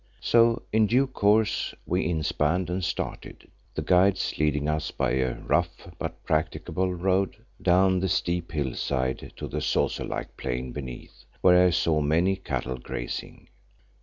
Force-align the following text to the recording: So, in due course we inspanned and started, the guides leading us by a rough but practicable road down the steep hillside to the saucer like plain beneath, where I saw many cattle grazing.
So, 0.21 0.63
in 0.73 0.87
due 0.87 1.05
course 1.05 1.75
we 1.85 2.07
inspanned 2.07 2.71
and 2.71 2.83
started, 2.83 3.47
the 3.75 3.83
guides 3.83 4.39
leading 4.39 4.67
us 4.67 4.89
by 4.89 5.11
a 5.11 5.35
rough 5.41 5.89
but 5.99 6.23
practicable 6.23 6.91
road 6.91 7.35
down 7.61 7.99
the 7.99 8.09
steep 8.09 8.51
hillside 8.51 9.31
to 9.35 9.47
the 9.47 9.61
saucer 9.61 10.03
like 10.05 10.35
plain 10.37 10.71
beneath, 10.71 11.25
where 11.41 11.67
I 11.67 11.69
saw 11.69 12.01
many 12.01 12.35
cattle 12.35 12.79
grazing. 12.79 13.49